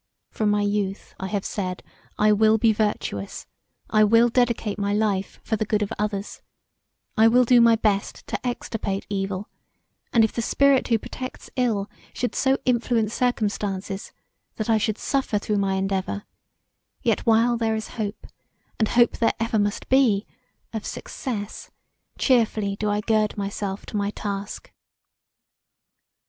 From 0.31 0.49
my 0.49 0.63
youth 0.63 1.13
I 1.19 1.27
have 1.27 1.45
said, 1.45 1.83
I 2.17 2.31
will 2.31 2.57
be 2.57 2.73
virtuous; 2.73 3.45
I 3.91 4.03
will 4.03 4.29
dedicate 4.29 4.79
my 4.79 4.95
life 4.95 5.39
for 5.43 5.57
the 5.57 5.63
good 5.63 5.83
of 5.83 5.93
others; 5.99 6.41
I 7.15 7.27
will 7.27 7.45
do 7.45 7.61
my 7.61 7.75
best 7.75 8.25
to 8.25 8.43
extirpate 8.43 9.05
evil 9.11 9.47
and 10.11 10.23
if 10.23 10.31
the 10.33 10.41
spirit 10.41 10.87
who 10.87 10.97
protects 10.97 11.51
ill 11.55 11.87
should 12.15 12.33
so 12.33 12.57
influence 12.65 13.13
circumstances 13.13 14.11
that 14.55 14.71
I 14.71 14.79
should 14.79 14.97
suffer 14.97 15.37
through 15.37 15.59
my 15.59 15.75
endeavour, 15.75 16.23
yet 17.03 17.27
while 17.27 17.55
there 17.55 17.75
is 17.75 17.89
hope 17.89 18.25
and 18.79 18.87
hope 18.87 19.19
there 19.19 19.35
ever 19.39 19.59
must 19.59 19.87
be, 19.87 20.25
of 20.73 20.83
success, 20.83 21.69
cheerfully 22.17 22.75
do 22.75 22.89
I 22.89 23.01
gird 23.01 23.37
myself 23.37 23.85
to 23.85 23.97
my 23.97 24.09
task. 24.09 24.71